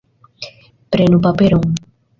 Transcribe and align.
Prenu 0.95 1.23
paperon. 1.29 1.63